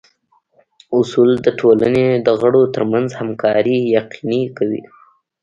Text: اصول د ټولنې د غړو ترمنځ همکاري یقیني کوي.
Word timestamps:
اصول 0.99 1.29
د 1.45 1.47
ټولنې 1.59 2.07
د 2.25 2.27
غړو 2.41 2.63
ترمنځ 2.75 3.09
همکاري 3.19 3.77
یقیني 3.97 4.41
کوي. 4.57 4.81